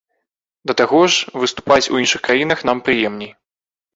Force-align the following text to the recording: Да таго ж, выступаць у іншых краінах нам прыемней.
Да 0.71 0.75
таго 0.79 1.01
ж, 1.15 1.33
выступаць 1.43 1.89
у 1.95 1.99
іншых 2.03 2.21
краінах 2.27 2.59
нам 2.69 2.77
прыемней. 2.87 3.31